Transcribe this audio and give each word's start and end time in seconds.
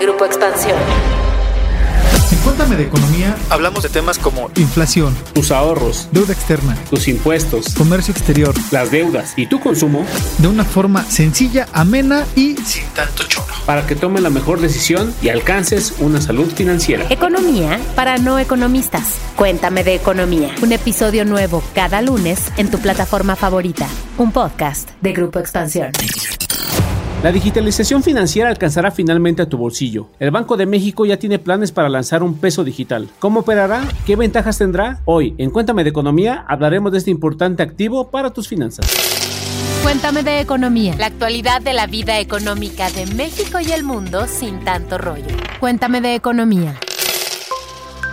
Grupo 0.00 0.24
Expansión. 0.24 0.76
En 2.30 2.38
Cuéntame 2.38 2.76
de 2.76 2.84
Economía 2.84 3.36
Hablamos 3.50 3.82
de 3.82 3.88
temas 3.88 4.18
como 4.18 4.50
inflación, 4.56 5.16
tus 5.32 5.50
ahorros, 5.50 6.08
deuda 6.12 6.32
externa, 6.32 6.76
tus 6.90 7.08
impuestos, 7.08 7.74
comercio 7.74 8.12
exterior, 8.12 8.54
las 8.70 8.90
deudas 8.90 9.34
y 9.36 9.46
tu 9.46 9.60
consumo 9.60 10.04
de 10.38 10.48
una 10.48 10.64
forma 10.64 11.04
sencilla, 11.04 11.68
amena 11.72 12.24
y 12.34 12.56
sin 12.56 12.84
tanto 12.94 13.24
choro. 13.24 13.46
para 13.64 13.86
que 13.86 13.94
tomes 13.94 14.22
la 14.22 14.30
mejor 14.30 14.60
decisión 14.60 15.14
y 15.22 15.28
alcances 15.28 15.94
una 16.00 16.20
salud 16.20 16.50
financiera. 16.52 17.06
Economía 17.10 17.80
para 17.94 18.18
no 18.18 18.38
economistas. 18.38 19.16
Cuéntame 19.36 19.84
de 19.84 19.94
economía. 19.94 20.54
Un 20.62 20.72
episodio 20.72 21.24
nuevo 21.24 21.62
cada 21.74 22.02
lunes 22.02 22.52
en 22.56 22.70
tu 22.70 22.78
plataforma 22.78 23.36
favorita. 23.36 23.86
Un 24.18 24.32
podcast 24.32 24.90
de 25.00 25.12
Grupo 25.12 25.38
Expansión. 25.38 25.92
La 27.22 27.32
digitalización 27.32 28.02
financiera 28.02 28.50
alcanzará 28.50 28.90
finalmente 28.90 29.42
a 29.42 29.48
tu 29.48 29.56
bolsillo. 29.56 30.08
El 30.20 30.30
Banco 30.30 30.56
de 30.56 30.66
México 30.66 31.06
ya 31.06 31.18
tiene 31.18 31.38
planes 31.38 31.72
para 31.72 31.88
lanzar 31.88 32.22
un 32.22 32.38
peso 32.38 32.62
digital. 32.62 33.08
¿Cómo 33.18 33.40
operará? 33.40 33.82
¿Qué 34.04 34.16
ventajas 34.16 34.58
tendrá? 34.58 35.00
Hoy, 35.06 35.34
en 35.38 35.50
Cuéntame 35.50 35.82
de 35.82 35.90
Economía, 35.90 36.44
hablaremos 36.46 36.92
de 36.92 36.98
este 36.98 37.10
importante 37.10 37.62
activo 37.62 38.10
para 38.10 38.30
tus 38.30 38.48
finanzas. 38.48 38.86
Cuéntame 39.82 40.24
de 40.24 40.40
economía. 40.40 40.94
La 40.98 41.06
actualidad 41.06 41.62
de 41.62 41.72
la 41.72 41.86
vida 41.86 42.18
económica 42.18 42.90
de 42.90 43.06
México 43.06 43.60
y 43.60 43.70
el 43.70 43.84
mundo 43.84 44.26
sin 44.26 44.60
tanto 44.64 44.98
rollo. 44.98 45.26
Cuéntame 45.60 46.00
de 46.00 46.16
economía. 46.16 46.74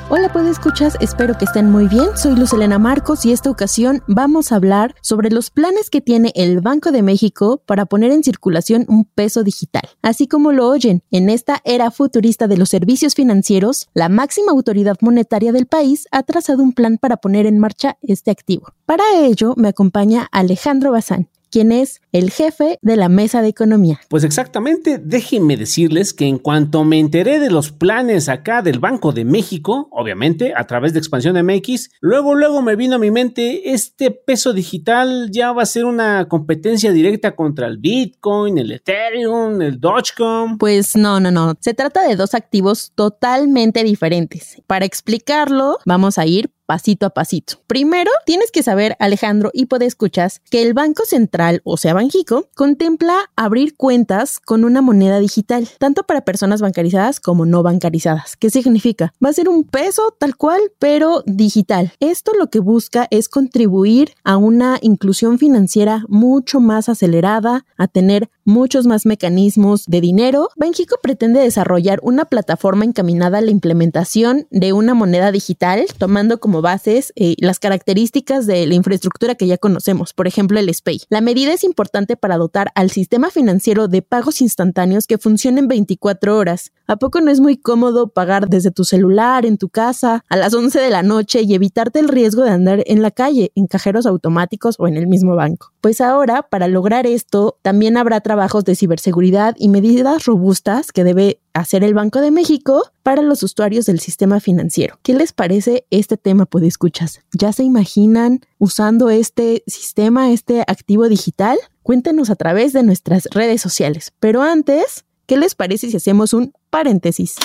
Hola, 0.10 0.30
pues 0.32 0.46
escuchas, 0.48 0.98
espero 1.00 1.38
que 1.38 1.46
estén 1.46 1.72
muy 1.72 1.88
bien. 1.88 2.06
Soy 2.16 2.36
Luz 2.36 2.54
Marcos 2.80 3.26
y 3.26 3.32
esta 3.32 3.50
ocasión 3.50 4.04
vamos 4.06 4.52
a 4.52 4.58
hablar 4.58 4.96
sobre 5.02 5.32
los 5.32 5.50
planes 5.50 5.90
que 5.90 6.02
tiene 6.02 6.34
el 6.36 6.60
Banco 6.60 6.92
de 6.92 7.02
México 7.02 7.64
para 7.66 7.86
poner 7.86 8.12
en 8.12 8.22
circulación 8.22 8.86
un 8.90 9.06
peso 9.06 9.44
digital. 9.44 9.84
Así 10.02 10.28
como 10.28 10.52
lo 10.52 10.68
oyen, 10.68 11.04
en 11.10 11.30
esta 11.30 11.62
era 11.64 11.90
futurista 11.90 12.48
de 12.48 12.58
los 12.58 12.70
servicios 12.70 13.16
financieros, 13.16 13.88
la 13.94 14.10
máxima 14.10 14.52
autoridad 14.52 14.98
monetaria 15.00 15.54
del 15.54 15.68
país 15.68 16.06
ha 16.12 16.24
trazado 16.24 16.62
un 16.62 16.74
plan 16.74 16.98
para 16.98 17.18
poner 17.18 17.46
en 17.46 17.58
marcha 17.58 17.98
este 18.02 18.30
activo. 18.30 18.74
Para 18.86 19.04
ello 19.22 19.54
me 19.56 19.70
acompaña 19.70 20.28
Alejandro 20.32 20.92
Bazán, 20.92 21.30
quien 21.54 21.72
es 21.72 22.02
el 22.12 22.32
jefe 22.32 22.80
de 22.82 22.96
la 22.98 23.10
Mesa 23.10 23.44
de 23.44 23.50
Economía. 23.50 24.02
Pues 24.10 24.24
exactamente, 24.24 24.98
déjenme 24.98 25.56
decirles 25.56 26.12
que 26.12 26.26
en 26.26 26.40
cuanto 26.40 26.84
me 26.84 27.00
enteré 27.00 27.40
de 27.40 27.52
los 27.52 27.72
planes 27.72 28.28
acá 28.28 28.64
del 28.64 28.80
Banco 28.80 29.12
de 29.12 29.24
México, 29.24 29.88
obviamente 29.92 30.54
a 30.56 30.66
través 30.66 30.94
de 30.94 31.00
Expansión 31.00 31.38
MX, 31.46 31.92
luego 32.02 32.34
luego 32.34 32.64
me 32.64 32.76
vino 32.76 32.96
a 32.96 33.00
mi 33.00 33.12
mente 33.12 33.72
este 33.72 34.10
peso 34.10 34.52
digital 34.52 35.30
ya 35.30 35.52
va 35.52 35.62
a 35.62 35.68
ser 35.68 35.86
una 35.86 36.28
competencia 36.28 36.92
directa 36.92 37.36
contra 37.36 37.68
el 37.68 37.78
Bitcoin, 37.78 38.58
el 38.58 38.72
Ethereum, 38.72 39.62
el 39.62 39.80
Dogecoin. 39.80 40.58
Pues 40.58 40.96
no, 40.96 41.20
no, 41.20 41.30
no. 41.30 41.54
Se 41.60 41.76
trata 41.76 42.08
de 42.08 42.16
dos 42.16 42.34
activos 42.34 42.94
totalmente 42.96 43.84
diferentes. 43.84 44.60
Para 44.66 44.86
explicarlo, 44.86 45.78
vamos 45.86 46.18
a 46.18 46.26
ir 46.26 46.50
pasito 46.74 47.06
a 47.06 47.12
pasito. 47.12 47.58
Primero, 47.68 48.10
tienes 48.26 48.50
que 48.50 48.64
saber, 48.64 48.96
Alejandro, 48.98 49.52
y 49.54 49.68
escuchas, 49.82 50.42
que 50.50 50.64
el 50.64 50.74
Banco 50.74 51.06
Central, 51.06 51.62
o 51.66 51.78
sea, 51.78 51.94
Banjico, 51.94 52.48
contempla 52.56 53.30
abrir 53.36 53.78
cuentas 53.78 54.40
con 54.40 54.64
una 54.64 54.82
moneda 54.82 55.20
digital, 55.20 55.70
tanto 55.78 56.02
para 56.02 56.22
personas 56.22 56.62
bancarizadas 56.62 57.20
como 57.20 57.46
no 57.46 57.62
bancarizadas. 57.62 58.36
¿Qué 58.38 58.50
significa? 58.50 59.14
Va 59.24 59.30
a 59.30 59.34
ser 59.34 59.50
un 59.50 59.66
peso 59.66 60.16
tal 60.20 60.36
cual, 60.36 60.62
pero 60.80 61.22
digital. 61.28 61.94
Esto 62.00 62.32
lo 62.34 62.50
que 62.50 62.60
busca 62.60 63.08
es 63.12 63.30
contribuir 63.30 64.16
a 64.24 64.38
una 64.38 64.80
inclusión 64.82 65.38
financiera 65.38 66.06
mucho 66.08 66.60
más 66.60 66.90
acelerada, 66.90 67.68
a 67.78 67.88
tener 67.88 68.32
muchos 68.46 68.86
más 68.86 69.06
mecanismos 69.06 69.86
de 69.86 70.02
dinero. 70.02 70.50
Banjico 70.56 70.98
pretende 71.02 71.40
desarrollar 71.40 72.00
una 72.02 72.26
plataforma 72.26 72.86
encaminada 72.86 73.40
a 73.40 73.42
la 73.42 73.52
implementación 73.52 74.48
de 74.52 74.74
una 74.74 74.94
moneda 74.94 75.32
digital, 75.32 75.86
tomando 75.98 76.40
como 76.40 76.62
bases 76.62 77.14
eh, 77.16 77.36
las 77.40 77.60
características 77.60 78.46
de 78.46 78.66
la 78.68 78.76
infraestructura 78.76 79.36
que 79.36 79.48
ya 79.48 79.58
conocemos, 79.58 80.14
por 80.14 80.28
ejemplo 80.28 80.60
el 80.60 80.74
SPAY. 80.74 81.02
La 81.10 81.22
medida 81.22 81.54
es 81.54 81.64
importante 81.64 82.18
para 82.18 82.38
dotar 82.38 82.72
al 82.76 82.92
sistema 82.92 83.30
financiero 83.30 83.88
de 83.88 84.02
pagos 84.02 84.42
instantáneos 84.42 85.08
que 85.08 85.18
funcionen 85.18 85.68
24 85.68 86.38
horas. 86.38 86.72
¿A 86.86 86.98
poco 86.98 87.22
no 87.22 87.32
es 87.32 87.40
muy 87.40 87.58
cómodo 87.58 88.10
pagar 88.10 88.50
desde 88.50 88.72
tu 88.72 88.84
celular, 88.84 89.46
en 89.46 89.58
tu 89.58 89.70
casa, 89.70 90.24
a 90.28 90.36
las 90.36 90.54
11 90.54 90.80
de 90.80 90.90
la 90.90 91.02
noche 91.02 91.42
y 91.42 91.54
evitarte 91.54 92.00
el 92.00 92.10
riesgo 92.10 92.44
de 92.44 92.50
andar 92.50 92.84
en 92.86 93.02
la 93.02 93.12
calle, 93.12 93.52
en 93.56 93.68
cajeros 93.68 94.06
automáticos 94.06 94.76
o 94.80 94.88
en 94.88 94.98
el 94.98 95.08
mismo 95.08 95.36
banco? 95.36 95.72
Pues 95.80 96.02
ahora, 96.02 96.44
para 96.44 96.68
lograr 96.68 97.08
esto, 97.08 97.58
también 97.62 97.98
habrá 97.98 98.20
trabajos 98.34 98.66
de 98.66 98.74
ciberseguridad 98.74 99.54
y 99.60 99.70
medidas 99.70 100.26
robustas 100.26 100.92
que 100.92 101.04
debe 101.04 101.40
hacer 101.54 101.84
el 101.84 101.94
Banco 101.94 102.20
de 102.20 102.32
México 102.32 102.82
para 103.04 103.22
los 103.22 103.44
usuarios 103.44 103.86
del 103.86 104.00
sistema 104.00 104.40
financiero. 104.40 104.98
¿Qué 105.04 105.14
les 105.14 105.34
parece 105.34 105.86
este 105.92 106.18
tema, 106.18 106.48
pues 106.48 106.64
escuchas? 106.64 107.22
¿Ya 107.32 107.54
se 107.54 107.62
imaginan 107.62 108.40
usando 108.58 109.12
este 109.12 109.62
sistema, 109.68 110.32
este 110.32 110.62
activo 110.62 111.08
digital? 111.10 111.60
Cuéntenos 111.84 112.32
a 112.32 112.36
través 112.36 112.74
de 112.74 112.82
nuestras 112.82 113.26
redes 113.26 113.62
sociales. 113.62 114.14
Pero 114.20 114.42
antes, 114.42 115.06
¿qué 115.28 115.38
les 115.38 115.54
parece 115.54 115.92
si 115.92 115.98
hacemos 115.98 116.34
un 116.34 116.54
paréntesis? 116.72 117.36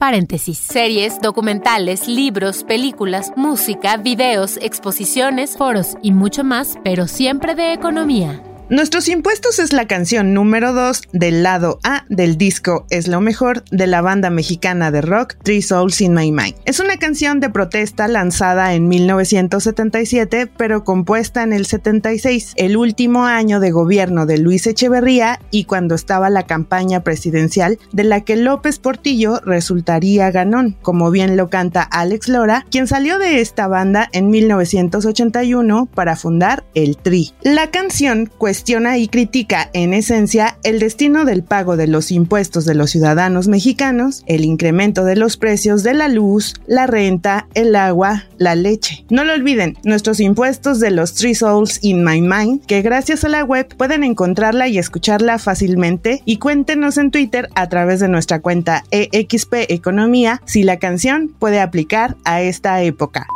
Paréntesis. 0.00 0.58
Series, 0.58 1.20
documentales, 1.20 2.08
libros, 2.08 2.64
películas, 2.64 3.32
música, 3.36 3.98
videos, 3.98 4.56
exposiciones, 4.56 5.56
foros 5.56 5.96
y 6.02 6.10
mucho 6.10 6.42
más, 6.42 6.76
pero 6.82 7.06
siempre 7.06 7.54
de 7.54 7.72
economía. 7.72 8.42
Nuestros 8.70 9.08
impuestos 9.08 9.58
es 9.58 9.72
la 9.72 9.88
canción 9.88 10.32
número 10.32 10.72
2 10.72 11.02
del 11.12 11.42
lado 11.42 11.80
A 11.82 12.04
del 12.08 12.38
disco 12.38 12.86
Es 12.88 13.08
lo 13.08 13.20
mejor 13.20 13.64
de 13.72 13.88
la 13.88 14.00
banda 14.00 14.30
mexicana 14.30 14.92
de 14.92 15.00
rock 15.00 15.34
Three 15.42 15.60
Souls 15.60 16.00
in 16.00 16.14
My 16.14 16.30
Mind. 16.30 16.54
Es 16.66 16.78
una 16.78 16.96
canción 16.96 17.40
de 17.40 17.50
protesta 17.50 18.06
lanzada 18.06 18.74
en 18.74 18.86
1977 18.86 20.46
pero 20.56 20.84
compuesta 20.84 21.42
en 21.42 21.52
el 21.52 21.66
76, 21.66 22.52
el 22.54 22.76
último 22.76 23.24
año 23.24 23.58
de 23.58 23.72
gobierno 23.72 24.24
de 24.24 24.38
Luis 24.38 24.68
Echeverría 24.68 25.40
y 25.50 25.64
cuando 25.64 25.96
estaba 25.96 26.30
la 26.30 26.46
campaña 26.46 27.02
presidencial 27.02 27.76
de 27.90 28.04
la 28.04 28.20
que 28.20 28.36
López 28.36 28.78
Portillo 28.78 29.40
resultaría 29.44 30.30
ganón, 30.30 30.76
como 30.80 31.10
bien 31.10 31.36
lo 31.36 31.50
canta 31.50 31.82
Alex 31.82 32.28
Lora, 32.28 32.64
quien 32.70 32.86
salió 32.86 33.18
de 33.18 33.40
esta 33.40 33.66
banda 33.66 34.08
en 34.12 34.30
1981 34.30 35.86
para 35.92 36.14
fundar 36.14 36.62
el 36.76 36.96
Tri. 36.96 37.34
La 37.42 37.72
canción 37.72 38.30
cuestiona 38.38 38.59
cuestiona 38.60 38.98
y 38.98 39.08
critica 39.08 39.70
en 39.72 39.94
esencia 39.94 40.58
el 40.64 40.80
destino 40.80 41.24
del 41.24 41.42
pago 41.42 41.78
de 41.78 41.86
los 41.86 42.12
impuestos 42.12 42.66
de 42.66 42.74
los 42.74 42.90
ciudadanos 42.90 43.48
mexicanos, 43.48 44.22
el 44.26 44.44
incremento 44.44 45.02
de 45.06 45.16
los 45.16 45.38
precios 45.38 45.82
de 45.82 45.94
la 45.94 46.08
luz, 46.08 46.52
la 46.66 46.86
renta, 46.86 47.48
el 47.54 47.74
agua, 47.74 48.26
la 48.36 48.56
leche. 48.56 49.06
No 49.08 49.24
lo 49.24 49.32
olviden, 49.32 49.78
nuestros 49.82 50.20
impuestos 50.20 50.78
de 50.78 50.90
los 50.90 51.14
Three 51.14 51.34
Souls 51.34 51.78
in 51.80 52.04
My 52.04 52.20
Mind, 52.20 52.66
que 52.66 52.82
gracias 52.82 53.24
a 53.24 53.30
la 53.30 53.44
web 53.44 53.66
pueden 53.78 54.04
encontrarla 54.04 54.68
y 54.68 54.76
escucharla 54.76 55.38
fácilmente 55.38 56.20
y 56.26 56.36
cuéntenos 56.36 56.98
en 56.98 57.10
Twitter 57.10 57.48
a 57.54 57.66
través 57.70 58.00
de 58.00 58.08
nuestra 58.08 58.40
cuenta 58.40 58.84
EXP 58.90 59.70
Economía 59.70 60.42
si 60.44 60.64
la 60.64 60.78
canción 60.78 61.34
puede 61.38 61.60
aplicar 61.60 62.18
a 62.24 62.42
esta 62.42 62.82
época. 62.82 63.26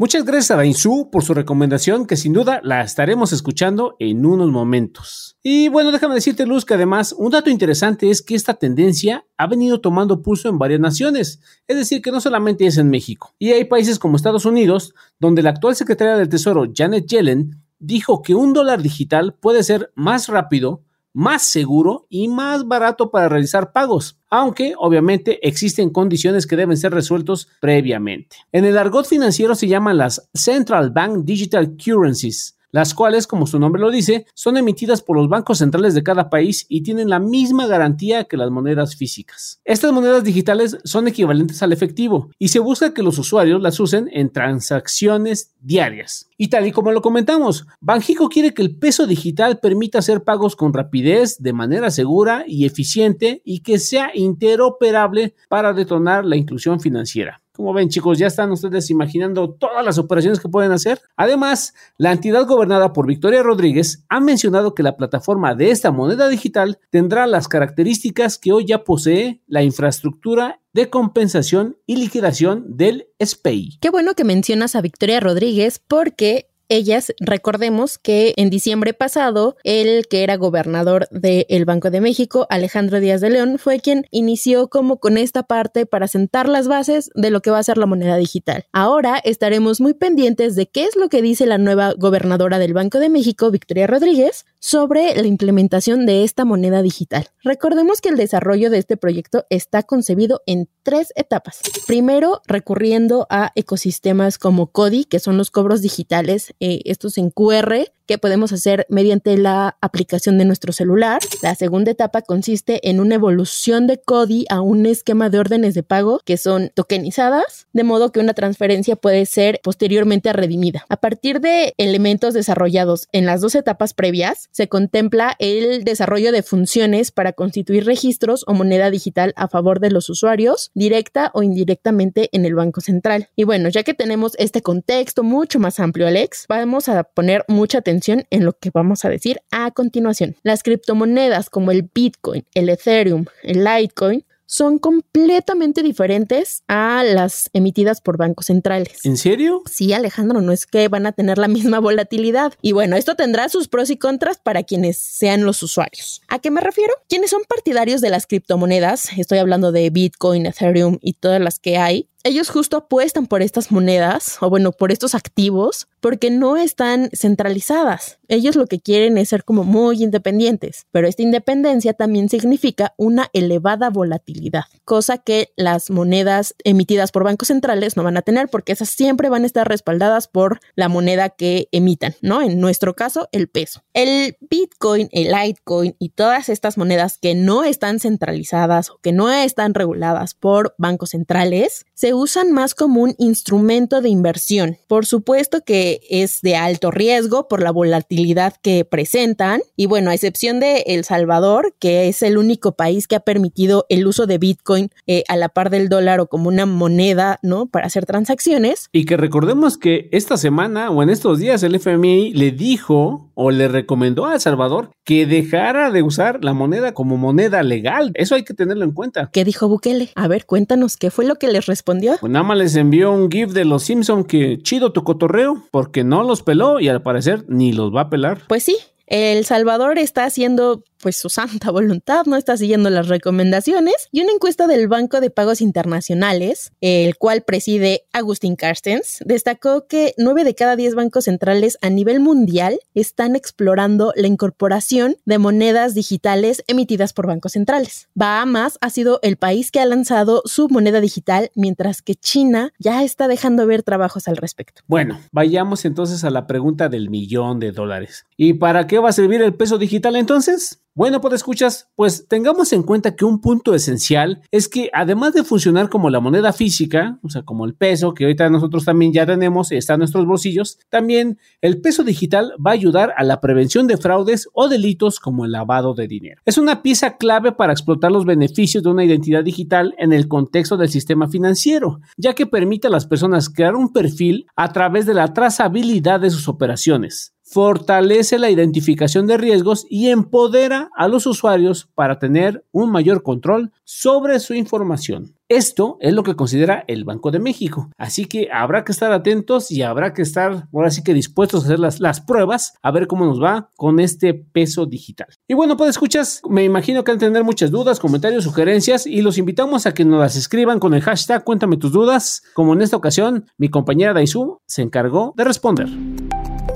Muchas 0.00 0.24
gracias 0.24 0.52
a 0.52 0.56
Dainzú 0.56 1.10
por 1.10 1.24
su 1.24 1.34
recomendación, 1.34 2.06
que 2.06 2.16
sin 2.16 2.32
duda 2.32 2.60
la 2.62 2.82
estaremos 2.82 3.32
escuchando 3.32 3.96
en 3.98 4.24
unos 4.24 4.48
momentos. 4.48 5.36
Y 5.42 5.66
bueno, 5.70 5.90
déjame 5.90 6.14
decirte, 6.14 6.46
Luz, 6.46 6.64
que 6.64 6.74
además 6.74 7.12
un 7.18 7.32
dato 7.32 7.50
interesante 7.50 8.08
es 8.08 8.22
que 8.22 8.36
esta 8.36 8.54
tendencia 8.54 9.26
ha 9.36 9.48
venido 9.48 9.80
tomando 9.80 10.22
pulso 10.22 10.48
en 10.48 10.56
varias 10.56 10.78
naciones, 10.78 11.40
es 11.66 11.76
decir, 11.76 12.00
que 12.00 12.12
no 12.12 12.20
solamente 12.20 12.64
es 12.64 12.78
en 12.78 12.90
México. 12.90 13.34
Y 13.40 13.50
hay 13.50 13.64
países 13.64 13.98
como 13.98 14.14
Estados 14.14 14.44
Unidos, 14.44 14.94
donde 15.18 15.42
la 15.42 15.50
actual 15.50 15.74
secretaria 15.74 16.16
del 16.16 16.28
Tesoro, 16.28 16.70
Janet 16.72 17.06
Yellen, 17.08 17.60
dijo 17.80 18.22
que 18.22 18.36
un 18.36 18.52
dólar 18.52 18.82
digital 18.82 19.34
puede 19.34 19.64
ser 19.64 19.90
más 19.96 20.28
rápido, 20.28 20.84
más 21.12 21.42
seguro 21.42 22.06
y 22.08 22.28
más 22.28 22.66
barato 22.66 23.10
para 23.10 23.28
realizar 23.28 23.72
pagos, 23.72 24.18
aunque 24.28 24.74
obviamente 24.76 25.46
existen 25.46 25.90
condiciones 25.90 26.46
que 26.46 26.56
deben 26.56 26.76
ser 26.76 26.92
resueltos 26.92 27.48
previamente. 27.60 28.36
En 28.52 28.64
el 28.64 28.76
argot 28.76 29.06
financiero 29.06 29.54
se 29.54 29.68
llaman 29.68 29.98
las 29.98 30.28
Central 30.34 30.90
Bank 30.90 31.24
Digital 31.24 31.76
Currencies, 31.76 32.57
las 32.70 32.94
cuales, 32.94 33.26
como 33.26 33.46
su 33.46 33.58
nombre 33.58 33.80
lo 33.80 33.90
dice, 33.90 34.26
son 34.34 34.56
emitidas 34.56 35.02
por 35.02 35.16
los 35.16 35.28
bancos 35.28 35.58
centrales 35.58 35.94
de 35.94 36.02
cada 36.02 36.30
país 36.30 36.66
y 36.68 36.82
tienen 36.82 37.08
la 37.08 37.18
misma 37.18 37.66
garantía 37.66 38.24
que 38.24 38.36
las 38.36 38.50
monedas 38.50 38.96
físicas. 38.96 39.60
Estas 39.64 39.92
monedas 39.92 40.24
digitales 40.24 40.78
son 40.84 41.08
equivalentes 41.08 41.62
al 41.62 41.72
efectivo 41.72 42.30
y 42.38 42.48
se 42.48 42.58
busca 42.58 42.92
que 42.92 43.02
los 43.02 43.18
usuarios 43.18 43.62
las 43.62 43.80
usen 43.80 44.08
en 44.12 44.30
transacciones 44.30 45.52
diarias. 45.60 46.28
Y 46.36 46.48
tal 46.48 46.66
y 46.66 46.72
como 46.72 46.92
lo 46.92 47.02
comentamos, 47.02 47.66
Banjico 47.80 48.28
quiere 48.28 48.54
que 48.54 48.62
el 48.62 48.76
peso 48.76 49.06
digital 49.06 49.58
permita 49.58 49.98
hacer 49.98 50.22
pagos 50.22 50.54
con 50.54 50.72
rapidez, 50.72 51.38
de 51.38 51.52
manera 51.52 51.90
segura 51.90 52.44
y 52.46 52.64
eficiente 52.64 53.42
y 53.44 53.60
que 53.60 53.78
sea 53.78 54.10
interoperable 54.14 55.34
para 55.48 55.72
detonar 55.72 56.24
la 56.24 56.36
inclusión 56.36 56.80
financiera. 56.80 57.40
Como 57.58 57.72
ven 57.72 57.88
chicos, 57.88 58.18
ya 58.18 58.28
están 58.28 58.52
ustedes 58.52 58.88
imaginando 58.88 59.50
todas 59.50 59.84
las 59.84 59.98
operaciones 59.98 60.38
que 60.38 60.48
pueden 60.48 60.70
hacer. 60.70 61.00
Además, 61.16 61.74
la 61.96 62.12
entidad 62.12 62.46
gobernada 62.46 62.92
por 62.92 63.08
Victoria 63.08 63.42
Rodríguez 63.42 64.04
ha 64.08 64.20
mencionado 64.20 64.76
que 64.76 64.84
la 64.84 64.96
plataforma 64.96 65.56
de 65.56 65.72
esta 65.72 65.90
moneda 65.90 66.28
digital 66.28 66.78
tendrá 66.90 67.26
las 67.26 67.48
características 67.48 68.38
que 68.38 68.52
hoy 68.52 68.64
ya 68.64 68.84
posee 68.84 69.42
la 69.48 69.64
infraestructura 69.64 70.60
de 70.72 70.88
compensación 70.88 71.76
y 71.84 71.96
liquidación 71.96 72.76
del 72.76 73.08
SPEI. 73.20 73.78
Qué 73.80 73.90
bueno 73.90 74.14
que 74.14 74.22
mencionas 74.22 74.76
a 74.76 74.80
Victoria 74.80 75.18
Rodríguez 75.18 75.80
porque 75.80 76.46
ellas, 76.68 77.12
recordemos 77.20 77.98
que 77.98 78.34
en 78.36 78.50
diciembre 78.50 78.94
pasado, 78.94 79.56
el 79.64 80.06
que 80.08 80.22
era 80.22 80.36
gobernador 80.36 81.08
del 81.10 81.64
Banco 81.64 81.90
de 81.90 82.00
México, 82.00 82.46
Alejandro 82.50 83.00
Díaz 83.00 83.20
de 83.20 83.30
León, 83.30 83.58
fue 83.58 83.80
quien 83.80 84.06
inició 84.10 84.68
como 84.68 84.98
con 84.98 85.18
esta 85.18 85.42
parte 85.42 85.86
para 85.86 86.08
sentar 86.08 86.48
las 86.48 86.68
bases 86.68 87.10
de 87.14 87.30
lo 87.30 87.40
que 87.40 87.50
va 87.50 87.58
a 87.58 87.62
ser 87.62 87.78
la 87.78 87.86
moneda 87.86 88.16
digital. 88.16 88.66
Ahora 88.72 89.18
estaremos 89.24 89.80
muy 89.80 89.94
pendientes 89.94 90.56
de 90.56 90.66
qué 90.66 90.84
es 90.84 90.96
lo 90.96 91.08
que 91.08 91.22
dice 91.22 91.46
la 91.46 91.58
nueva 91.58 91.94
gobernadora 91.96 92.58
del 92.58 92.74
Banco 92.74 92.98
de 92.98 93.08
México, 93.08 93.50
Victoria 93.50 93.86
Rodríguez, 93.86 94.46
sobre 94.60 95.14
la 95.14 95.26
implementación 95.26 96.06
de 96.06 96.24
esta 96.24 96.44
moneda 96.44 96.82
digital. 96.82 97.28
Recordemos 97.42 98.00
que 98.00 98.08
el 98.08 98.16
desarrollo 98.16 98.70
de 98.70 98.78
este 98.78 98.96
proyecto 98.96 99.46
está 99.50 99.82
concebido 99.82 100.42
en 100.46 100.68
tres 100.82 101.12
etapas. 101.16 101.60
Primero, 101.86 102.42
recurriendo 102.46 103.26
a 103.30 103.52
ecosistemas 103.54 104.38
como 104.38 104.68
CODI, 104.68 105.04
que 105.04 105.20
son 105.20 105.36
los 105.36 105.50
cobros 105.50 105.82
digitales, 105.82 106.54
eh, 106.60 106.80
estos 106.84 107.18
en 107.18 107.30
QR, 107.30 107.92
que 108.08 108.18
podemos 108.18 108.52
hacer 108.52 108.86
mediante 108.88 109.36
la 109.36 109.76
aplicación 109.82 110.38
de 110.38 110.46
nuestro 110.46 110.72
celular. 110.72 111.20
La 111.42 111.54
segunda 111.54 111.90
etapa 111.90 112.22
consiste 112.22 112.88
en 112.88 113.00
una 113.00 113.16
evolución 113.16 113.86
de 113.86 113.98
CODI 113.98 114.46
a 114.48 114.62
un 114.62 114.86
esquema 114.86 115.28
de 115.28 115.38
órdenes 115.38 115.74
de 115.74 115.82
pago 115.82 116.20
que 116.24 116.38
son 116.38 116.72
tokenizadas, 116.74 117.66
de 117.74 117.84
modo 117.84 118.10
que 118.10 118.20
una 118.20 118.32
transferencia 118.32 118.96
puede 118.96 119.26
ser 119.26 119.60
posteriormente 119.62 120.32
redimida. 120.32 120.86
A 120.88 120.96
partir 120.96 121.40
de 121.40 121.74
elementos 121.76 122.32
desarrollados 122.32 123.08
en 123.12 123.26
las 123.26 123.42
dos 123.42 123.54
etapas 123.54 123.92
previas, 123.92 124.48
se 124.52 124.68
contempla 124.68 125.36
el 125.38 125.84
desarrollo 125.84 126.32
de 126.32 126.42
funciones 126.42 127.10
para 127.10 127.34
constituir 127.34 127.84
registros 127.84 128.42
o 128.46 128.54
moneda 128.54 128.90
digital 128.90 129.34
a 129.36 129.48
favor 129.48 129.80
de 129.80 129.90
los 129.90 130.08
usuarios, 130.08 130.70
directa 130.74 131.30
o 131.34 131.42
indirectamente 131.42 132.30
en 132.32 132.46
el 132.46 132.54
Banco 132.54 132.80
Central. 132.80 133.28
Y 133.36 133.44
bueno, 133.44 133.68
ya 133.68 133.82
que 133.82 133.92
tenemos 133.92 134.32
este 134.38 134.62
contexto 134.62 135.22
mucho 135.22 135.58
más 135.58 135.78
amplio, 135.78 136.06
Alex, 136.06 136.46
vamos 136.48 136.88
a 136.88 137.04
poner 137.04 137.44
mucha 137.48 137.78
atención 137.78 137.97
en 138.06 138.44
lo 138.44 138.52
que 138.52 138.70
vamos 138.72 139.04
a 139.04 139.08
decir 139.08 139.40
a 139.50 139.70
continuación. 139.70 140.36
Las 140.42 140.62
criptomonedas 140.62 141.50
como 141.50 141.70
el 141.70 141.88
Bitcoin, 141.94 142.44
el 142.54 142.68
Ethereum, 142.68 143.26
el 143.42 143.64
Litecoin 143.64 144.24
son 144.48 144.78
completamente 144.78 145.82
diferentes 145.82 146.62
a 146.68 147.04
las 147.04 147.50
emitidas 147.52 148.00
por 148.00 148.16
bancos 148.16 148.46
centrales. 148.46 149.04
¿En 149.04 149.18
serio? 149.18 149.62
Sí, 149.70 149.92
Alejandro, 149.92 150.40
no 150.40 150.52
es 150.52 150.64
que 150.64 150.88
van 150.88 151.06
a 151.06 151.12
tener 151.12 151.36
la 151.36 151.48
misma 151.48 151.80
volatilidad. 151.80 152.54
Y 152.62 152.72
bueno, 152.72 152.96
esto 152.96 153.14
tendrá 153.14 153.50
sus 153.50 153.68
pros 153.68 153.90
y 153.90 153.98
contras 153.98 154.38
para 154.38 154.62
quienes 154.62 154.96
sean 154.96 155.44
los 155.44 155.62
usuarios. 155.62 156.22
¿A 156.28 156.38
qué 156.38 156.50
me 156.50 156.62
refiero? 156.62 156.94
Quienes 157.08 157.30
son 157.30 157.42
partidarios 157.46 158.00
de 158.00 158.08
las 158.08 158.26
criptomonedas, 158.26 159.10
estoy 159.18 159.36
hablando 159.36 159.70
de 159.70 159.90
Bitcoin, 159.90 160.46
Ethereum 160.46 160.98
y 161.02 161.12
todas 161.12 161.42
las 161.42 161.58
que 161.58 161.76
hay, 161.76 162.08
ellos 162.24 162.50
justo 162.50 162.76
apuestan 162.76 163.26
por 163.26 163.42
estas 163.42 163.70
monedas 163.70 164.38
o 164.40 164.50
bueno, 164.50 164.72
por 164.72 164.92
estos 164.92 165.14
activos 165.14 165.88
porque 166.00 166.30
no 166.30 166.56
están 166.56 167.10
centralizadas. 167.12 168.18
Ellos 168.28 168.56
lo 168.56 168.66
que 168.66 168.80
quieren 168.80 169.18
es 169.18 169.30
ser 169.30 169.44
como 169.44 169.64
muy 169.64 170.02
independientes, 170.02 170.86
pero 170.92 171.08
esta 171.08 171.22
independencia 171.22 171.94
también 171.94 172.28
significa 172.28 172.94
una 172.96 173.28
elevada 173.32 173.90
volatilidad, 173.90 174.64
cosa 174.84 175.18
que 175.18 175.52
las 175.56 175.90
monedas 175.90 176.54
emitidas 176.62 177.10
por 177.10 177.24
bancos 177.24 177.48
centrales 177.48 177.96
no 177.96 178.04
van 178.04 178.16
a 178.16 178.22
tener 178.22 178.48
porque 178.48 178.72
esas 178.72 178.90
siempre 178.90 179.28
van 179.28 179.42
a 179.42 179.46
estar 179.46 179.66
respaldadas 179.66 180.28
por 180.28 180.60
la 180.76 180.88
moneda 180.88 181.30
que 181.30 181.68
emitan, 181.72 182.14
¿no? 182.20 182.42
En 182.42 182.60
nuestro 182.60 182.94
caso, 182.94 183.28
el 183.32 183.48
peso. 183.48 183.82
El 183.92 184.36
Bitcoin, 184.40 185.08
el 185.12 185.32
Litecoin 185.32 185.96
y 185.98 186.10
todas 186.10 186.48
estas 186.48 186.78
monedas 186.78 187.18
que 187.18 187.34
no 187.34 187.64
están 187.64 187.98
centralizadas 187.98 188.90
o 188.90 188.98
que 188.98 189.12
no 189.12 189.30
están 189.30 189.74
reguladas 189.74 190.34
por 190.34 190.74
bancos 190.78 191.10
centrales 191.10 191.86
se 191.94 192.07
usan 192.14 192.52
más 192.52 192.74
como 192.74 193.02
un 193.02 193.14
instrumento 193.18 194.00
de 194.00 194.08
inversión. 194.08 194.76
Por 194.86 195.06
supuesto 195.06 195.62
que 195.64 196.00
es 196.10 196.40
de 196.42 196.56
alto 196.56 196.90
riesgo 196.90 197.48
por 197.48 197.62
la 197.62 197.70
volatilidad 197.70 198.54
que 198.62 198.84
presentan 198.84 199.60
y 199.76 199.86
bueno, 199.86 200.10
a 200.10 200.14
excepción 200.14 200.60
de 200.60 200.84
El 200.86 201.04
Salvador, 201.04 201.74
que 201.78 202.08
es 202.08 202.22
el 202.22 202.38
único 202.38 202.72
país 202.72 203.06
que 203.06 203.16
ha 203.16 203.20
permitido 203.20 203.86
el 203.88 204.06
uso 204.06 204.26
de 204.26 204.38
Bitcoin 204.38 204.90
eh, 205.06 205.24
a 205.28 205.36
la 205.36 205.48
par 205.48 205.70
del 205.70 205.88
dólar 205.88 206.20
o 206.20 206.26
como 206.26 206.48
una 206.48 206.66
moneda, 206.66 207.38
¿no? 207.42 207.66
Para 207.66 207.86
hacer 207.86 208.06
transacciones. 208.06 208.88
Y 208.92 209.04
que 209.04 209.16
recordemos 209.16 209.78
que 209.78 210.08
esta 210.12 210.36
semana 210.36 210.90
o 210.90 211.02
en 211.02 211.10
estos 211.10 211.38
días 211.38 211.62
el 211.62 211.74
FMI 211.74 212.32
le 212.32 212.50
dijo 212.50 213.30
o 213.34 213.50
le 213.50 213.68
recomendó 213.68 214.26
a 214.26 214.34
El 214.34 214.40
Salvador 214.40 214.90
que 215.04 215.26
dejara 215.26 215.90
de 215.90 216.02
usar 216.02 216.44
la 216.44 216.52
moneda 216.52 216.92
como 216.92 217.16
moneda 217.16 217.62
legal. 217.62 218.10
Eso 218.14 218.34
hay 218.34 218.44
que 218.44 218.54
tenerlo 218.54 218.84
en 218.84 218.92
cuenta. 218.92 219.30
¿Qué 219.32 219.44
dijo 219.44 219.68
Bukele? 219.68 220.10
A 220.14 220.28
ver, 220.28 220.44
cuéntanos, 220.44 220.96
¿qué 220.96 221.10
fue 221.10 221.24
lo 221.24 221.36
que 221.36 221.48
les 221.48 221.66
respondió? 221.66 221.97
Pues 222.20 222.32
nada 222.32 222.44
más 222.44 222.58
les 222.58 222.76
envió 222.76 223.12
un 223.12 223.30
GIF 223.30 223.52
de 223.52 223.64
los 223.64 223.82
Simpson 223.82 224.24
que 224.24 224.58
chido 224.62 224.92
tu 224.92 225.04
cotorreo, 225.04 225.62
porque 225.70 226.04
no 226.04 226.22
los 226.22 226.42
peló 226.42 226.80
y 226.80 226.88
al 226.88 227.02
parecer 227.02 227.44
ni 227.48 227.72
los 227.72 227.94
va 227.94 228.02
a 228.02 228.10
pelar. 228.10 228.42
Pues 228.48 228.62
sí, 228.62 228.76
el 229.08 229.44
Salvador 229.44 229.98
está 229.98 230.24
haciendo 230.24 230.84
pues 231.00 231.16
su 231.16 231.28
santa 231.28 231.70
voluntad, 231.70 232.26
no 232.26 232.36
está 232.36 232.56
siguiendo 232.56 232.90
las 232.90 233.08
recomendaciones 233.08 234.08
y 234.12 234.20
una 234.20 234.32
encuesta 234.32 234.66
del 234.66 234.88
Banco 234.88 235.20
de 235.20 235.30
Pagos 235.30 235.60
Internacionales, 235.60 236.72
el 236.80 237.16
cual 237.16 237.42
preside 237.42 238.02
Agustín 238.12 238.56
Carstens, 238.56 239.20
destacó 239.24 239.86
que 239.86 240.14
nueve 240.18 240.44
de 240.44 240.54
cada 240.54 240.76
diez 240.76 240.94
bancos 240.94 241.24
centrales 241.24 241.78
a 241.82 241.90
nivel 241.90 242.20
mundial 242.20 242.80
están 242.94 243.36
explorando 243.36 244.12
la 244.16 244.26
incorporación 244.26 245.16
de 245.24 245.38
monedas 245.38 245.94
digitales 245.94 246.62
emitidas 246.66 247.12
por 247.12 247.26
bancos 247.26 247.52
centrales. 247.52 248.08
Bahamas 248.14 248.78
ha 248.80 248.90
sido 248.90 249.20
el 249.22 249.36
país 249.36 249.70
que 249.70 249.80
ha 249.80 249.86
lanzado 249.86 250.42
su 250.44 250.68
moneda 250.68 251.00
digital, 251.00 251.50
mientras 251.54 252.02
que 252.02 252.14
China 252.14 252.72
ya 252.78 253.02
está 253.04 253.28
dejando 253.28 253.66
ver 253.66 253.82
trabajos 253.82 254.28
al 254.28 254.36
respecto. 254.36 254.82
Bueno, 254.86 255.18
vayamos 255.32 255.84
entonces 255.84 256.24
a 256.24 256.30
la 256.30 256.46
pregunta 256.46 256.88
del 256.88 257.10
millón 257.10 257.60
de 257.60 257.72
dólares. 257.72 258.26
¿Y 258.36 258.54
para 258.54 258.86
qué 258.86 258.97
va 259.00 259.10
a 259.10 259.12
servir 259.12 259.42
el 259.42 259.54
peso 259.54 259.78
digital 259.78 260.16
entonces? 260.16 260.82
Bueno, 260.98 261.20
pues 261.20 261.34
escuchas, 261.34 261.88
pues 261.94 262.26
tengamos 262.26 262.72
en 262.72 262.82
cuenta 262.82 263.14
que 263.14 263.24
un 263.24 263.40
punto 263.40 263.72
esencial 263.72 264.42
es 264.50 264.68
que 264.68 264.90
además 264.92 265.32
de 265.32 265.44
funcionar 265.44 265.88
como 265.88 266.10
la 266.10 266.18
moneda 266.18 266.52
física, 266.52 267.20
o 267.22 267.28
sea, 267.28 267.42
como 267.42 267.66
el 267.66 267.74
peso 267.74 268.14
que 268.14 268.24
ahorita 268.24 268.50
nosotros 268.50 268.84
también 268.84 269.12
ya 269.12 269.24
tenemos, 269.24 269.70
está 269.70 269.94
en 269.94 270.00
nuestros 270.00 270.26
bolsillos, 270.26 270.80
también 270.88 271.38
el 271.60 271.80
peso 271.80 272.02
digital 272.02 272.52
va 272.66 272.72
a 272.72 272.74
ayudar 272.74 273.14
a 273.16 273.22
la 273.22 273.40
prevención 273.40 273.86
de 273.86 273.96
fraudes 273.96 274.48
o 274.54 274.68
delitos 274.68 275.20
como 275.20 275.44
el 275.44 275.52
lavado 275.52 275.94
de 275.94 276.08
dinero. 276.08 276.42
Es 276.44 276.58
una 276.58 276.82
pieza 276.82 277.16
clave 277.16 277.52
para 277.52 277.72
explotar 277.72 278.10
los 278.10 278.24
beneficios 278.24 278.82
de 278.82 278.90
una 278.90 279.04
identidad 279.04 279.44
digital 279.44 279.94
en 279.98 280.12
el 280.12 280.26
contexto 280.26 280.76
del 280.76 280.88
sistema 280.88 281.28
financiero, 281.28 282.00
ya 282.16 282.34
que 282.34 282.46
permite 282.46 282.88
a 282.88 282.90
las 282.90 283.06
personas 283.06 283.50
crear 283.50 283.76
un 283.76 283.92
perfil 283.92 284.46
a 284.56 284.72
través 284.72 285.06
de 285.06 285.14
la 285.14 285.32
trazabilidad 285.32 286.18
de 286.18 286.30
sus 286.30 286.48
operaciones 286.48 287.34
fortalece 287.50 288.38
la 288.38 288.50
identificación 288.50 289.26
de 289.26 289.38
riesgos 289.38 289.86
y 289.88 290.08
empodera 290.08 290.90
a 290.94 291.08
los 291.08 291.26
usuarios 291.26 291.88
para 291.94 292.18
tener 292.18 292.64
un 292.72 292.90
mayor 292.90 293.22
control 293.22 293.72
sobre 293.84 294.38
su 294.38 294.54
información. 294.54 295.34
Esto 295.48 295.96
es 296.00 296.12
lo 296.12 296.24
que 296.24 296.36
considera 296.36 296.84
el 296.88 297.04
Banco 297.04 297.30
de 297.30 297.38
México. 297.38 297.88
Así 297.96 298.26
que 298.26 298.50
habrá 298.52 298.84
que 298.84 298.92
estar 298.92 299.12
atentos 299.12 299.70
y 299.70 299.80
habrá 299.80 300.12
que 300.12 300.20
estar 300.20 300.68
ahora 300.74 300.90
sí 300.90 301.02
que 301.02 301.14
dispuestos 301.14 301.62
a 301.62 301.66
hacer 301.66 301.78
las, 301.78 302.00
las 302.00 302.20
pruebas 302.20 302.74
a 302.82 302.90
ver 302.90 303.06
cómo 303.06 303.24
nos 303.24 303.42
va 303.42 303.70
con 303.74 303.98
este 303.98 304.34
peso 304.34 304.84
digital. 304.84 305.28
Y 305.48 305.54
bueno, 305.54 305.78
pues 305.78 305.88
escuchas, 305.88 306.42
me 306.50 306.64
imagino 306.64 307.02
que 307.02 307.12
han 307.12 307.18
tener 307.18 307.44
muchas 307.44 307.70
dudas, 307.70 307.98
comentarios, 307.98 308.44
sugerencias 308.44 309.06
y 309.06 309.22
los 309.22 309.38
invitamos 309.38 309.86
a 309.86 309.94
que 309.94 310.04
nos 310.04 310.20
las 310.20 310.36
escriban 310.36 310.80
con 310.80 310.92
el 310.92 311.00
hashtag 311.00 311.44
Cuéntame 311.44 311.78
tus 311.78 311.92
dudas. 311.92 312.42
Como 312.52 312.74
en 312.74 312.82
esta 312.82 312.98
ocasión, 312.98 313.46
mi 313.56 313.70
compañera 313.70 314.12
Daisu 314.12 314.58
se 314.66 314.82
encargó 314.82 315.32
de 315.34 315.44
responder. 315.44 315.88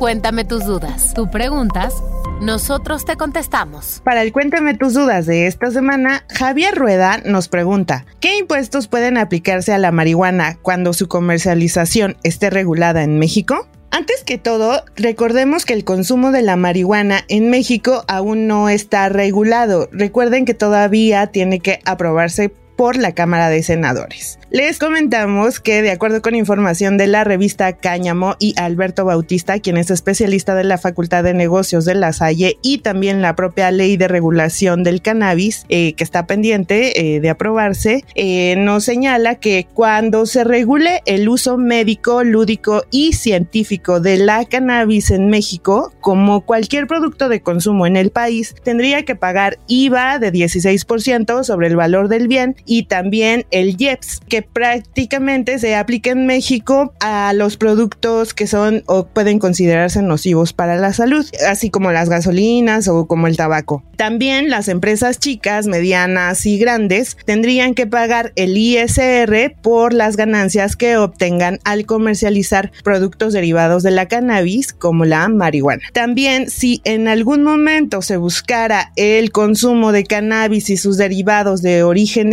Cuéntame 0.02 0.44
tus 0.44 0.64
dudas. 0.64 1.14
Tú 1.14 1.30
preguntas, 1.30 1.94
nosotros 2.40 3.04
te 3.04 3.14
contestamos. 3.14 4.02
Para 4.04 4.22
el 4.22 4.32
Cuéntame 4.32 4.74
tus 4.74 4.94
dudas 4.94 5.26
de 5.26 5.46
esta 5.46 5.70
semana, 5.70 6.24
Javier 6.28 6.74
Rueda 6.74 7.18
nos 7.24 7.46
pregunta, 7.46 8.04
¿qué 8.18 8.36
impuestos 8.36 8.88
pueden 8.88 9.16
aplicarse 9.16 9.72
a 9.72 9.78
la 9.78 9.92
marihuana 9.92 10.58
cuando 10.60 10.92
su 10.92 11.06
comercialización 11.06 12.16
esté 12.24 12.50
regulada 12.50 13.04
en 13.04 13.20
México? 13.20 13.68
Antes 13.92 14.24
que 14.24 14.38
todo, 14.38 14.82
recordemos 14.96 15.64
que 15.64 15.74
el 15.74 15.84
consumo 15.84 16.32
de 16.32 16.42
la 16.42 16.56
marihuana 16.56 17.20
en 17.28 17.50
México 17.50 18.04
aún 18.08 18.48
no 18.48 18.70
está 18.70 19.08
regulado. 19.08 19.88
Recuerden 19.92 20.46
que 20.46 20.54
todavía 20.54 21.28
tiene 21.28 21.60
que 21.60 21.78
aprobarse 21.84 22.52
por 22.76 22.96
la 22.96 23.12
Cámara 23.12 23.48
de 23.48 23.62
Senadores. 23.62 24.38
Les 24.50 24.78
comentamos 24.78 25.60
que 25.60 25.80
de 25.80 25.90
acuerdo 25.90 26.20
con 26.20 26.34
información 26.34 26.98
de 26.98 27.06
la 27.06 27.24
revista 27.24 27.72
Cáñamo 27.72 28.36
y 28.38 28.52
Alberto 28.58 29.06
Bautista, 29.06 29.58
quien 29.60 29.78
es 29.78 29.90
especialista 29.90 30.54
de 30.54 30.64
la 30.64 30.76
Facultad 30.76 31.24
de 31.24 31.32
Negocios 31.32 31.86
de 31.86 31.94
la 31.94 32.12
Salle 32.12 32.58
y 32.60 32.78
también 32.78 33.22
la 33.22 33.34
propia 33.34 33.70
ley 33.70 33.96
de 33.96 34.08
regulación 34.08 34.82
del 34.82 35.00
cannabis 35.00 35.64
eh, 35.70 35.94
que 35.94 36.04
está 36.04 36.26
pendiente 36.26 37.00
eh, 37.00 37.20
de 37.20 37.30
aprobarse, 37.30 38.04
eh, 38.14 38.56
nos 38.58 38.84
señala 38.84 39.36
que 39.36 39.66
cuando 39.72 40.26
se 40.26 40.44
regule 40.44 41.00
el 41.06 41.30
uso 41.30 41.56
médico, 41.56 42.22
lúdico 42.22 42.84
y 42.90 43.14
científico 43.14 44.00
de 44.00 44.18
la 44.18 44.44
cannabis 44.44 45.10
en 45.10 45.28
México, 45.28 45.94
como 46.00 46.42
cualquier 46.42 46.86
producto 46.86 47.30
de 47.30 47.40
consumo 47.40 47.86
en 47.86 47.96
el 47.96 48.10
país, 48.10 48.54
tendría 48.62 49.04
que 49.04 49.16
pagar 49.16 49.58
IVA 49.66 50.18
de 50.18 50.30
16% 50.30 51.42
sobre 51.44 51.68
el 51.68 51.76
valor 51.76 52.08
del 52.08 52.28
bien 52.28 52.54
y 52.64 52.84
también 52.84 53.46
el 53.50 53.76
IEPS, 53.78 54.20
que 54.28 54.42
prácticamente 54.42 55.58
se 55.58 55.74
aplica 55.74 56.10
en 56.10 56.26
México 56.26 56.92
a 57.00 57.32
los 57.32 57.56
productos 57.56 58.34
que 58.34 58.46
son 58.46 58.82
o 58.86 59.06
pueden 59.06 59.38
considerarse 59.38 60.02
nocivos 60.02 60.52
para 60.52 60.76
la 60.76 60.92
salud, 60.92 61.26
así 61.48 61.70
como 61.70 61.92
las 61.92 62.08
gasolinas 62.08 62.88
o 62.88 63.06
como 63.06 63.26
el 63.26 63.36
tabaco. 63.36 63.82
También 63.96 64.50
las 64.50 64.68
empresas 64.68 65.18
chicas, 65.18 65.66
medianas 65.66 66.44
y 66.46 66.58
grandes 66.58 67.16
tendrían 67.24 67.74
que 67.74 67.86
pagar 67.86 68.32
el 68.36 68.56
ISR 68.56 69.54
por 69.62 69.92
las 69.92 70.16
ganancias 70.16 70.76
que 70.76 70.96
obtengan 70.96 71.60
al 71.64 71.86
comercializar 71.86 72.72
productos 72.82 73.32
derivados 73.32 73.82
de 73.82 73.90
la 73.90 74.06
cannabis 74.06 74.72
como 74.72 75.04
la 75.04 75.28
marihuana. 75.28 75.82
También 75.92 76.50
si 76.50 76.80
en 76.84 77.08
algún 77.08 77.42
momento 77.42 78.02
se 78.02 78.16
buscara 78.16 78.92
el 78.96 79.30
consumo 79.32 79.92
de 79.92 80.04
cannabis 80.04 80.70
y 80.70 80.76
sus 80.76 80.96
derivados 80.96 81.62
de 81.62 81.82
origen 81.82 82.32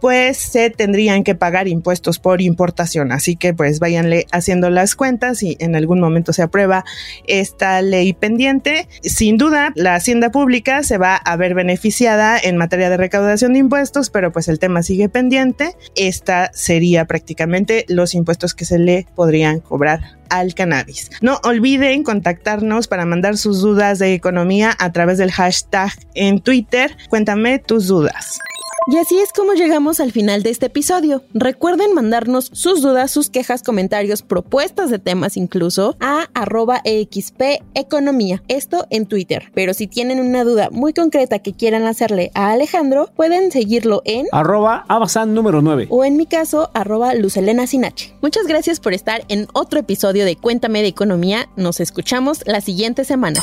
pues 0.00 0.36
se 0.36 0.68
tendrían 0.68 1.24
que 1.24 1.34
pagar 1.34 1.66
impuestos 1.66 2.18
por 2.18 2.42
importación. 2.42 3.10
Así 3.10 3.36
que 3.36 3.54
pues 3.54 3.80
váyanle 3.80 4.26
haciendo 4.32 4.68
las 4.68 4.96
cuentas 4.96 5.42
y 5.42 5.56
en 5.60 5.76
algún 5.76 5.98
momento 5.98 6.34
se 6.34 6.42
aprueba 6.42 6.84
esta 7.26 7.80
ley 7.80 8.12
pendiente. 8.12 8.86
Sin 9.02 9.38
duda, 9.38 9.72
la 9.76 9.94
hacienda 9.94 10.30
pública 10.30 10.82
se 10.82 10.98
va 10.98 11.16
a 11.16 11.36
ver 11.36 11.54
beneficiada 11.54 12.38
en 12.38 12.58
materia 12.58 12.90
de 12.90 12.98
recaudación 12.98 13.54
de 13.54 13.60
impuestos, 13.60 14.10
pero 14.10 14.30
pues 14.30 14.48
el 14.48 14.58
tema 14.58 14.82
sigue 14.82 15.08
pendiente. 15.08 15.74
Esta 15.96 16.50
sería 16.52 17.06
prácticamente 17.06 17.86
los 17.88 18.14
impuestos 18.14 18.52
que 18.52 18.66
se 18.66 18.78
le 18.78 19.06
podrían 19.14 19.60
cobrar 19.60 20.18
al 20.28 20.54
cannabis. 20.54 21.10
No 21.22 21.40
olviden 21.44 22.02
contactarnos 22.02 22.88
para 22.88 23.06
mandar 23.06 23.38
sus 23.38 23.62
dudas 23.62 23.98
de 24.00 24.12
economía 24.12 24.76
a 24.78 24.92
través 24.92 25.16
del 25.16 25.32
hashtag 25.32 25.92
en 26.14 26.40
Twitter. 26.40 26.94
Cuéntame 27.08 27.58
tus 27.58 27.86
dudas. 27.86 28.38
Y 28.86 28.98
así 28.98 29.18
es 29.18 29.32
como 29.32 29.54
llegamos 29.54 29.98
al 29.98 30.12
final 30.12 30.42
de 30.42 30.50
este 30.50 30.66
episodio. 30.66 31.22
Recuerden 31.32 31.94
mandarnos 31.94 32.50
sus 32.52 32.82
dudas, 32.82 33.10
sus 33.10 33.30
quejas, 33.30 33.62
comentarios, 33.62 34.20
propuestas 34.20 34.90
de 34.90 34.98
temas 34.98 35.38
incluso 35.38 35.96
a 36.00 36.28
arroba 36.34 36.82
exp 36.84 37.40
economía, 37.72 38.42
esto 38.48 38.86
en 38.90 39.06
Twitter. 39.06 39.50
Pero 39.54 39.72
si 39.72 39.86
tienen 39.86 40.20
una 40.20 40.44
duda 40.44 40.68
muy 40.70 40.92
concreta 40.92 41.38
que 41.38 41.54
quieran 41.54 41.84
hacerle 41.84 42.30
a 42.34 42.50
Alejandro, 42.50 43.08
pueden 43.16 43.50
seguirlo 43.50 44.02
en 44.04 44.26
arroba 44.32 44.84
abasan 44.88 45.32
número 45.32 45.62
9 45.62 45.86
o 45.88 46.04
en 46.04 46.18
mi 46.18 46.26
caso 46.26 46.70
arroba 46.74 47.14
lucelena 47.14 47.66
sinache. 47.66 48.14
Muchas 48.20 48.46
gracias 48.46 48.80
por 48.80 48.92
estar 48.92 49.24
en 49.28 49.48
otro 49.54 49.80
episodio 49.80 50.26
de 50.26 50.36
Cuéntame 50.36 50.82
de 50.82 50.88
Economía. 50.88 51.48
Nos 51.56 51.80
escuchamos 51.80 52.42
la 52.44 52.60
siguiente 52.60 53.04
semana. 53.04 53.42